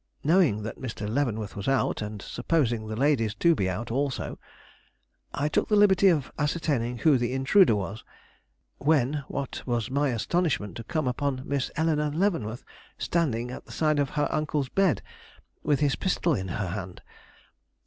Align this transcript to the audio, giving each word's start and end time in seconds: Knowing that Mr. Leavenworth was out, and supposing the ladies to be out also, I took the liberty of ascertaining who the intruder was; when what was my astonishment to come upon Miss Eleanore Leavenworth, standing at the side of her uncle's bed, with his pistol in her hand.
Knowing 0.23 0.63
that 0.63 0.79
Mr. 0.81 1.07
Leavenworth 1.07 1.55
was 1.55 1.67
out, 1.67 2.01
and 2.01 2.23
supposing 2.23 2.87
the 2.87 2.95
ladies 2.95 3.35
to 3.35 3.53
be 3.53 3.69
out 3.69 3.91
also, 3.91 4.39
I 5.31 5.47
took 5.47 5.69
the 5.69 5.75
liberty 5.75 6.07
of 6.07 6.31
ascertaining 6.39 6.97
who 6.97 7.19
the 7.19 7.33
intruder 7.33 7.75
was; 7.75 8.03
when 8.79 9.23
what 9.27 9.61
was 9.67 9.91
my 9.91 10.09
astonishment 10.09 10.75
to 10.77 10.83
come 10.83 11.07
upon 11.07 11.43
Miss 11.45 11.69
Eleanore 11.75 12.09
Leavenworth, 12.09 12.63
standing 12.97 13.51
at 13.51 13.65
the 13.67 13.71
side 13.71 13.99
of 13.99 14.09
her 14.17 14.27
uncle's 14.31 14.69
bed, 14.69 15.03
with 15.61 15.81
his 15.81 15.95
pistol 15.95 16.33
in 16.33 16.47
her 16.47 16.69
hand. 16.69 17.03